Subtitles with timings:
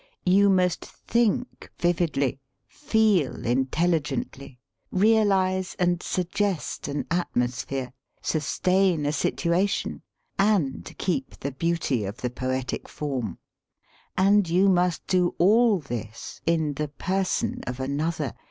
[0.25, 10.01] You must think vividly, feel intelli^ gently; realize and suggest an atmosphere; sustain a situation;
[10.39, 13.37] and keep the beauty of the poetic form.
[14.17, 18.33] And you must do all this in the per son of another.